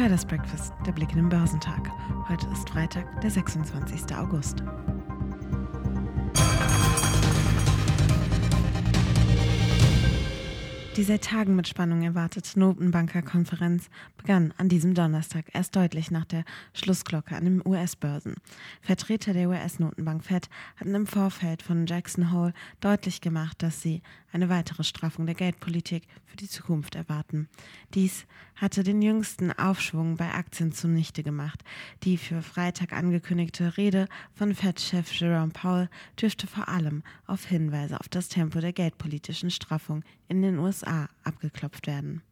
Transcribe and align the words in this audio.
Traders 0.00 0.24
Breakfast, 0.24 0.72
der 0.86 0.92
Blick 0.92 1.10
in 1.10 1.16
den 1.16 1.28
Börsentag. 1.28 1.90
Heute 2.26 2.46
ist 2.54 2.70
Freitag, 2.70 3.20
der 3.20 3.30
26. 3.30 4.16
August. 4.16 4.64
Die 10.96 11.04
seit 11.04 11.22
Tagen 11.22 11.54
mit 11.54 11.68
Spannung 11.68 12.02
erwartete 12.02 12.58
Notenbankerkonferenz 12.58 13.88
begann 14.16 14.52
an 14.58 14.68
diesem 14.68 14.92
Donnerstag 14.92 15.44
erst 15.52 15.76
deutlich 15.76 16.10
nach 16.10 16.24
der 16.24 16.44
Schlussglocke 16.72 17.36
an 17.36 17.44
den 17.44 17.62
US-Börsen. 17.64 18.34
Vertreter 18.82 19.32
der 19.32 19.48
US-Notenbank 19.48 20.24
Fed 20.24 20.48
hatten 20.76 20.96
im 20.96 21.06
Vorfeld 21.06 21.62
von 21.62 21.86
Jackson 21.86 22.32
Hole 22.32 22.52
deutlich 22.80 23.20
gemacht, 23.20 23.62
dass 23.62 23.80
sie 23.80 24.02
eine 24.32 24.48
weitere 24.48 24.82
Straffung 24.82 25.26
der 25.26 25.36
Geldpolitik 25.36 26.08
für 26.26 26.36
die 26.36 26.48
Zukunft 26.48 26.96
erwarten. 26.96 27.48
Dies 27.94 28.26
hatte 28.56 28.82
den 28.82 29.00
jüngsten 29.00 29.52
Aufschwung 29.52 30.16
bei 30.16 30.34
Aktien 30.34 30.72
zunichte 30.72 31.22
gemacht. 31.22 31.62
Die 32.02 32.18
für 32.18 32.42
Freitag 32.42 32.92
angekündigte 32.92 33.76
Rede 33.76 34.08
von 34.34 34.54
Fed-Chef 34.54 35.12
Jerome 35.12 35.52
Powell 35.52 35.88
dürfte 36.20 36.48
vor 36.48 36.68
allem 36.68 37.04
auf 37.26 37.44
Hinweise 37.44 37.98
auf 37.98 38.08
das 38.08 38.28
Tempo 38.28 38.60
der 38.60 38.72
geldpolitischen 38.72 39.50
Straffung 39.50 40.02
in 40.30 40.42
den 40.42 40.58
USA 40.58 41.08
abgeklopft 41.24 41.88
werden. 41.88 42.22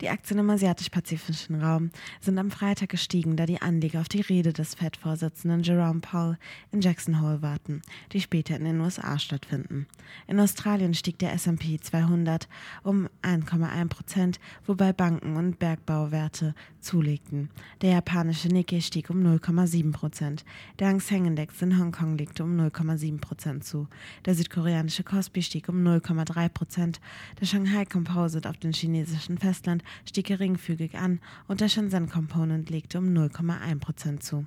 Die 0.00 0.08
Aktien 0.08 0.40
im 0.40 0.50
asiatisch-pazifischen 0.50 1.62
Raum 1.62 1.90
sind 2.20 2.36
am 2.38 2.50
Freitag 2.50 2.88
gestiegen, 2.88 3.36
da 3.36 3.46
die 3.46 3.62
Anleger 3.62 4.00
auf 4.00 4.08
die 4.08 4.22
Rede 4.22 4.52
des 4.52 4.74
Fed-Vorsitzenden 4.74 5.62
Jerome 5.62 6.00
Powell 6.00 6.36
in 6.72 6.80
Jackson 6.80 7.22
Hole 7.22 7.42
warten, 7.42 7.80
die 8.10 8.20
später 8.20 8.56
in 8.56 8.64
den 8.64 8.80
USA 8.80 9.16
stattfinden. 9.20 9.86
In 10.26 10.40
Australien 10.40 10.94
stieg 10.94 11.20
der 11.20 11.32
S&P 11.34 11.78
200 11.78 12.48
um 12.82 13.08
1,1 13.22 13.88
Prozent, 13.88 14.40
wobei 14.66 14.92
Banken 14.92 15.36
und 15.36 15.60
Bergbauwerte 15.60 16.56
zulegten. 16.80 17.50
Der 17.80 17.92
japanische 17.92 18.48
Nikkei 18.48 18.80
stieg 18.80 19.10
um 19.10 19.22
0,7 19.22 19.92
Prozent. 19.92 20.44
Der 20.80 20.88
Hang 20.88 21.00
Seng 21.00 21.24
Index 21.24 21.62
in 21.62 21.78
Hongkong 21.78 22.18
legte 22.18 22.42
um 22.42 22.58
0,7 22.58 23.20
Prozent 23.20 23.64
zu. 23.64 23.86
Der 24.24 24.34
südkoreanische 24.34 25.04
Kospi 25.04 25.40
stieg 25.40 25.68
um 25.68 25.86
0,3 25.86 26.48
Prozent. 26.48 27.00
Der 27.40 27.46
Shanghai 27.46 27.84
Composite 27.84 28.50
auf 28.50 28.56
dem 28.58 28.72
chinesischen 28.72 29.38
Festland 29.38 29.83
stieg 30.08 30.26
geringfügig 30.26 30.96
an 30.96 31.20
und 31.48 31.60
der 31.60 31.68
Shenzhen 31.68 32.08
Component 32.08 32.70
legte 32.70 32.98
um 32.98 33.06
0,1 33.06 33.80
Prozent 33.80 34.22
zu. 34.22 34.46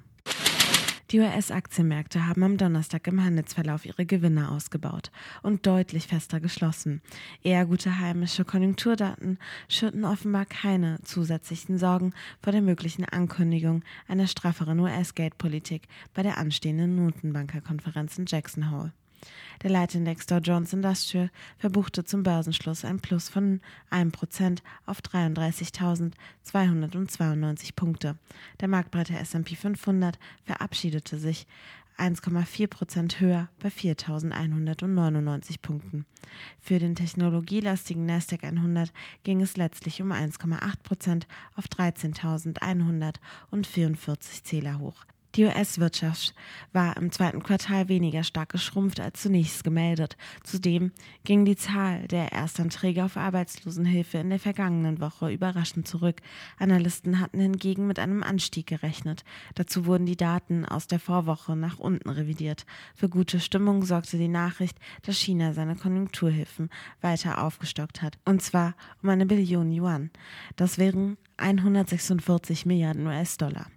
Die 1.12 1.22
US-Aktienmärkte 1.22 2.28
haben 2.28 2.44
am 2.44 2.58
Donnerstag 2.58 3.08
im 3.08 3.24
Handelsverlauf 3.24 3.86
ihre 3.86 4.06
Gewinne 4.06 4.52
ausgebaut 4.52 5.10
und 5.42 5.66
deutlich 5.66 6.08
fester 6.08 6.42
geschlossen. 6.42 7.02
Eher 7.44 7.66
gute 7.66 8.00
heimische 8.00 8.44
Konjunkturdaten 8.44 9.40
schürten 9.70 10.04
offenbar 10.04 10.46
keine 10.46 11.00
zusätzlichen 11.04 11.78
Sorgen 11.78 12.14
vor 12.42 12.52
der 12.52 12.62
möglichen 12.62 13.06
Ankündigung 13.06 13.84
einer 14.10 14.28
strafferen 14.28 14.82
US-Geldpolitik 14.82 15.88
bei 16.14 16.24
der 16.24 16.38
anstehenden 16.38 16.98
Notenbankerkonferenz 16.98 18.18
in 18.18 18.26
Jackson 18.26 18.70
Hole. 18.70 18.92
Der 19.64 19.72
Leitindex 19.72 20.28
Dow 20.28 20.38
Jones 20.38 20.73
Industrial 20.73 21.32
verbuchte 21.58 22.04
zum 22.04 22.22
Börsenschluss 22.23 22.84
ein 22.86 23.00
Plus 23.00 23.30
von 23.30 23.62
1% 23.92 24.59
auf 24.86 25.02
33.292 25.02 27.74
Punkte. 27.76 28.18
Der 28.59 28.68
marktbreite 28.68 29.18
S&P 29.18 29.56
500 29.56 30.20
verabschiedete 30.44 31.18
sich 31.18 31.48
1,4% 31.98 33.20
höher 33.20 33.50
bei 33.59 33.70
4.199 33.70 35.62
Punkten. 35.62 36.06
Für 36.62 36.78
den 36.80 36.96
technologielastigen 36.96 38.06
Nasdaq 38.06 38.44
100 38.44 38.92
ging 39.24 39.42
es 39.42 39.56
letztlich 39.58 40.00
um 40.02 40.12
1,8% 40.12 41.24
auf 41.56 41.66
13.144 41.66 44.44
Zähler 44.44 44.80
hoch. 44.80 45.06
Die 45.36 45.44
US-Wirtschaft 45.44 46.34
war 46.74 46.98
im 46.98 47.12
zweiten 47.12 47.44
Quartal 47.44 47.90
weniger 47.90 48.24
stark 48.24 48.50
geschrumpft 48.50 49.00
als 49.00 49.22
zunächst 49.22 49.64
gemeldet. 49.64 50.18
Zudem 50.44 50.92
ging 51.26 51.46
die 51.46 51.56
Zahl 51.56 52.08
der 52.08 52.32
Erstanträge 52.32 53.04
auf 53.04 53.18
Arbeitslosenhilfe 53.18 54.18
in 54.18 54.30
der 54.30 54.40
vergangenen 54.40 55.00
Woche 55.00 55.32
überraschend 55.32 55.88
zurück. 55.88 56.22
Analysten 56.58 57.20
hatten 57.20 57.40
hingegen 57.40 57.88
mit 57.88 58.00
einem 58.00 58.24
Anstieg 58.24 58.68
gerechnet. 58.68 59.24
Dazu 59.56 59.86
wurden 59.86 60.06
die 60.06 60.18
Daten 60.18 60.66
aus 60.66 60.88
der 60.88 61.00
Vorwoche 61.00 61.56
nach 61.56 61.78
unten 61.78 62.09
revidiert. 62.09 62.66
Für 62.96 63.09
gute 63.09 63.40
Stimmung 63.40 63.84
sorgte 63.84 64.18
die 64.18 64.28
Nachricht, 64.28 64.80
dass 65.04 65.18
China 65.18 65.54
seine 65.54 65.76
Konjunkturhilfen 65.76 66.70
weiter 67.02 67.44
aufgestockt 67.44 68.02
hat. 68.02 68.18
Und 68.26 68.42
zwar 68.42 68.76
um 69.04 69.09
eine 69.09 69.26
Billion 69.26 69.72
Yuan. 69.72 70.09
Das 70.56 70.78
wären 70.78 71.18
146 71.38 72.66
Milliarden 72.66 73.06
US-Dollar. 73.06 73.68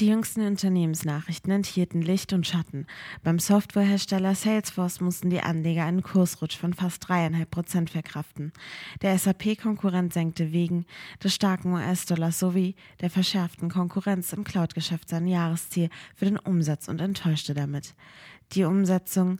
Die 0.00 0.06
jüngsten 0.06 0.46
Unternehmensnachrichten 0.46 1.52
enthielten 1.52 2.00
Licht 2.00 2.32
und 2.32 2.46
Schatten. 2.46 2.86
Beim 3.22 3.38
Softwarehersteller 3.38 4.34
Salesforce 4.34 5.02
mussten 5.02 5.28
die 5.28 5.42
Anleger 5.42 5.84
einen 5.84 6.02
Kursrutsch 6.02 6.56
von 6.56 6.72
fast 6.72 7.06
dreieinhalb 7.06 7.50
Prozent 7.50 7.90
verkraften. 7.90 8.54
Der 9.02 9.18
SAP-Konkurrent 9.18 10.14
senkte 10.14 10.52
wegen 10.52 10.86
des 11.22 11.34
starken 11.34 11.74
US-Dollars 11.74 12.38
sowie 12.38 12.76
der 13.02 13.10
verschärften 13.10 13.68
Konkurrenz 13.68 14.32
im 14.32 14.42
Cloud-Geschäft 14.42 15.10
sein 15.10 15.26
Jahresziel 15.26 15.90
für 16.14 16.24
den 16.24 16.38
Umsatz 16.38 16.88
und 16.88 17.02
enttäuschte 17.02 17.52
damit. 17.52 17.94
Die 18.52 18.64
Umsetzung 18.64 19.38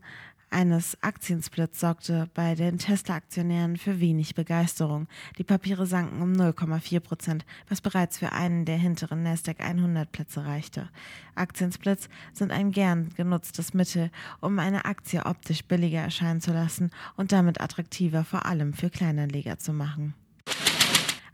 eines 0.51 1.01
Aktiensplits 1.01 1.79
sorgte 1.79 2.29
bei 2.33 2.55
den 2.55 2.77
Tesla-Aktionären 2.77 3.77
für 3.77 3.99
wenig 3.99 4.35
Begeisterung. 4.35 5.07
Die 5.37 5.43
Papiere 5.43 5.85
sanken 5.85 6.21
um 6.21 6.33
0,4 6.33 6.99
Prozent, 6.99 7.45
was 7.69 7.81
bereits 7.81 8.19
für 8.19 8.31
einen 8.33 8.65
der 8.65 8.77
hinteren 8.77 9.23
Nasdaq 9.23 9.61
100 9.61 10.11
Plätze 10.11 10.45
reichte. 10.45 10.89
Aktiensplits 11.35 12.09
sind 12.33 12.51
ein 12.51 12.71
gern 12.71 13.09
genutztes 13.15 13.73
Mittel, 13.73 14.11
um 14.41 14.59
eine 14.59 14.85
Aktie 14.85 15.25
optisch 15.25 15.63
billiger 15.63 16.01
erscheinen 16.01 16.41
zu 16.41 16.51
lassen 16.51 16.91
und 17.15 17.31
damit 17.31 17.61
attraktiver 17.61 18.23
vor 18.23 18.45
allem 18.45 18.73
für 18.73 18.89
Kleinanleger 18.89 19.57
zu 19.57 19.73
machen. 19.73 20.13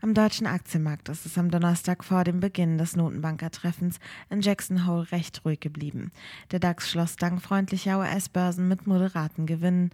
Am 0.00 0.14
deutschen 0.14 0.46
Aktienmarkt 0.46 1.08
ist 1.08 1.26
es 1.26 1.36
am 1.38 1.50
Donnerstag 1.50 2.04
vor 2.04 2.22
dem 2.22 2.38
Beginn 2.38 2.78
des 2.78 2.94
Notenbankertreffens 2.94 3.98
in 4.30 4.42
Jackson 4.42 4.86
Hole 4.86 5.10
recht 5.10 5.44
ruhig 5.44 5.58
geblieben. 5.58 6.12
Der 6.52 6.60
DAX 6.60 6.88
schloss 6.88 7.16
dank 7.16 7.42
freundlicher 7.42 7.98
US-Börsen 7.98 8.68
mit 8.68 8.86
moderaten 8.86 9.44
Gewinnen. 9.44 9.90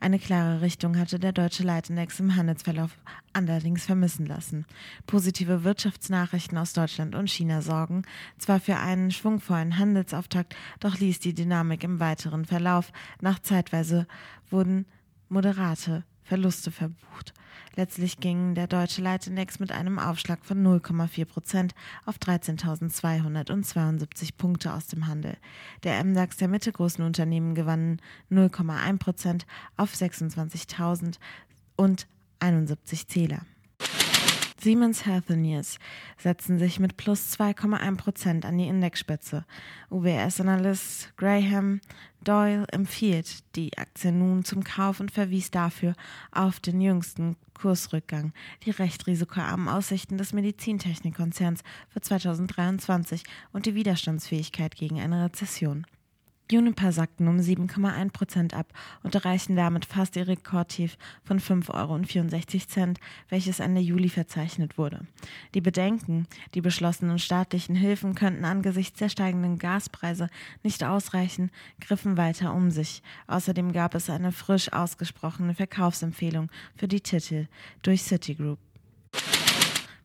Eine 0.00 0.18
klare 0.18 0.60
Richtung 0.60 0.98
hatte 0.98 1.20
der 1.20 1.30
deutsche 1.30 1.62
Leitindex 1.62 2.18
im 2.18 2.34
Handelsverlauf 2.34 2.98
allerdings 3.32 3.86
vermissen 3.86 4.26
lassen. 4.26 4.66
Positive 5.06 5.62
Wirtschaftsnachrichten 5.62 6.58
aus 6.58 6.72
Deutschland 6.72 7.14
und 7.14 7.30
China 7.30 7.62
sorgen 7.62 8.02
zwar 8.38 8.58
für 8.58 8.78
einen 8.78 9.12
schwungvollen 9.12 9.78
Handelsauftakt, 9.78 10.56
doch 10.80 10.98
ließ 10.98 11.20
die 11.20 11.32
Dynamik 11.32 11.84
im 11.84 12.00
weiteren 12.00 12.44
Verlauf 12.44 12.90
nach 13.20 13.38
zeitweise 13.38 14.08
wurden 14.50 14.86
moderate 15.28 16.02
Verluste 16.24 16.70
verbucht. 16.70 17.34
Letztlich 17.76 18.18
ging 18.18 18.54
der 18.54 18.66
deutsche 18.66 19.02
Leitindex 19.02 19.58
mit 19.58 19.72
einem 19.72 19.98
Aufschlag 19.98 20.44
von 20.44 20.64
0,4 20.64 21.24
Prozent 21.24 21.74
auf 22.06 22.18
13.272 22.18 24.30
Punkte 24.36 24.72
aus 24.72 24.86
dem 24.86 25.06
Handel. 25.06 25.36
Der 25.82 26.02
MDAX 26.02 26.36
der 26.36 26.48
mittelgroßen 26.48 27.04
Unternehmen 27.04 27.54
gewann 27.54 28.00
0,1 28.30 28.98
Prozent 28.98 29.46
auf 29.76 29.92
26.000 29.92 31.16
und 31.76 32.06
71 32.38 33.08
Zähler. 33.08 33.40
Siemens 34.64 35.04
Healthineers 35.04 35.78
setzen 36.16 36.58
sich 36.58 36.80
mit 36.80 36.96
plus 36.96 37.38
2,1 37.38 37.96
Prozent 37.98 38.46
an 38.46 38.56
die 38.56 38.66
Indexspitze. 38.66 39.44
UBS-Analyst 39.90 41.14
Graham 41.18 41.82
Doyle 42.22 42.64
empfiehlt 42.72 43.44
die 43.56 43.76
Aktie 43.76 44.10
nun 44.10 44.42
zum 44.42 44.64
Kauf 44.64 45.00
und 45.00 45.10
verwies 45.10 45.50
dafür 45.50 45.92
auf 46.32 46.60
den 46.60 46.80
jüngsten 46.80 47.36
Kursrückgang, 47.52 48.32
die 48.64 48.70
recht 48.70 49.06
risikoarmen 49.06 49.68
Aussichten 49.68 50.16
des 50.16 50.32
Medizintechnikkonzerns 50.32 51.60
für 51.90 52.00
2023 52.00 53.22
und 53.52 53.66
die 53.66 53.74
Widerstandsfähigkeit 53.74 54.76
gegen 54.76 54.98
eine 54.98 55.26
Rezession. 55.26 55.86
Juniper 56.50 56.92
sackten 56.92 57.26
um 57.26 57.38
7,1 57.38 58.12
Prozent 58.12 58.54
ab 58.54 58.66
und 59.02 59.14
erreichen 59.14 59.56
damit 59.56 59.86
fast 59.86 60.14
ihr 60.16 60.28
Rekordtief 60.28 60.98
von 61.24 61.40
5,64 61.40 62.78
Euro, 62.82 62.94
welches 63.30 63.60
Ende 63.60 63.80
Juli 63.80 64.10
verzeichnet 64.10 64.76
wurde. 64.76 65.06
Die 65.54 65.62
Bedenken, 65.62 66.26
die 66.52 66.60
beschlossenen 66.60 67.18
staatlichen 67.18 67.74
Hilfen 67.74 68.14
könnten 68.14 68.44
angesichts 68.44 68.98
der 68.98 69.08
steigenden 69.08 69.58
Gaspreise 69.58 70.28
nicht 70.62 70.84
ausreichen, 70.84 71.50
griffen 71.80 72.18
weiter 72.18 72.52
um 72.52 72.70
sich. 72.70 73.02
Außerdem 73.26 73.72
gab 73.72 73.94
es 73.94 74.10
eine 74.10 74.30
frisch 74.30 74.70
ausgesprochene 74.70 75.54
Verkaufsempfehlung 75.54 76.50
für 76.76 76.88
die 76.88 77.00
Titel 77.00 77.46
durch 77.82 78.02
Citigroup. 78.02 78.58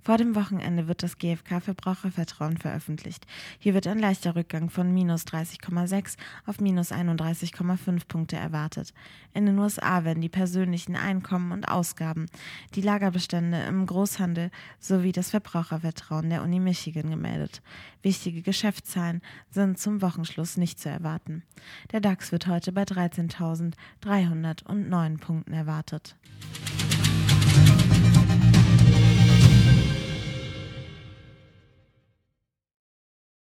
Vor 0.10 0.18
dem 0.18 0.34
Wochenende 0.34 0.88
wird 0.88 1.04
das 1.04 1.20
GfK 1.20 1.62
Verbrauchervertrauen 1.62 2.58
veröffentlicht. 2.58 3.28
Hier 3.60 3.76
wird 3.76 3.86
ein 3.86 4.00
leichter 4.00 4.36
Rückgang 4.36 4.72
von 4.72 4.92
minus 4.92 5.28
30,6 5.28 6.18
auf 6.48 6.60
minus 6.60 6.92
31,5 6.92 8.08
Punkte 8.08 8.36
erwartet. 8.36 8.92
In 9.36 9.46
den 9.46 9.60
USA 9.60 10.06
werden 10.06 10.22
die 10.22 10.28
persönlichen 10.28 10.96
Einkommen 10.96 11.52
und 11.52 11.68
Ausgaben, 11.68 12.26
die 12.74 12.82
Lagerbestände 12.82 13.62
im 13.68 13.86
Großhandel 13.86 14.50
sowie 14.80 15.12
das 15.12 15.30
Verbrauchervertrauen 15.30 16.32
der 16.32 16.42
Uni 16.42 16.60
Michigan 16.60 17.12
gemeldet. 17.12 17.62
Wichtige 18.02 18.42
Geschäftszahlen 18.42 19.22
sind 19.52 19.78
zum 19.78 20.02
Wochenschluss 20.02 20.58
nicht 20.58 20.80
zu 20.80 20.90
erwarten. 20.90 21.44
Der 21.92 22.02
DAX 22.02 22.32
wird 22.32 22.48
heute 22.48 22.72
bei 22.72 22.82
13.309 22.82 25.20
Punkten 25.20 25.54
erwartet. 25.54 26.16